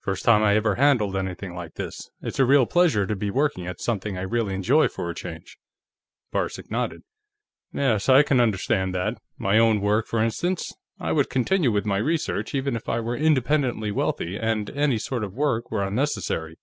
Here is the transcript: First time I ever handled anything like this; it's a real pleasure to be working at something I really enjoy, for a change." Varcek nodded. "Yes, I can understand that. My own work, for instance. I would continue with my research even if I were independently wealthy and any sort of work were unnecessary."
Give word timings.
First 0.00 0.24
time 0.24 0.42
I 0.42 0.56
ever 0.56 0.74
handled 0.74 1.14
anything 1.14 1.54
like 1.54 1.74
this; 1.74 2.10
it's 2.20 2.40
a 2.40 2.44
real 2.44 2.66
pleasure 2.66 3.06
to 3.06 3.14
be 3.14 3.30
working 3.30 3.64
at 3.64 3.80
something 3.80 4.18
I 4.18 4.22
really 4.22 4.54
enjoy, 4.56 4.88
for 4.88 5.08
a 5.08 5.14
change." 5.14 5.56
Varcek 6.32 6.68
nodded. 6.68 7.02
"Yes, 7.72 8.08
I 8.08 8.24
can 8.24 8.40
understand 8.40 8.92
that. 8.96 9.18
My 9.38 9.60
own 9.60 9.80
work, 9.80 10.08
for 10.08 10.20
instance. 10.20 10.74
I 10.98 11.12
would 11.12 11.30
continue 11.30 11.70
with 11.70 11.86
my 11.86 11.98
research 11.98 12.56
even 12.56 12.74
if 12.74 12.88
I 12.88 12.98
were 12.98 13.16
independently 13.16 13.92
wealthy 13.92 14.36
and 14.36 14.68
any 14.70 14.98
sort 14.98 15.22
of 15.22 15.32
work 15.32 15.70
were 15.70 15.84
unnecessary." 15.84 16.56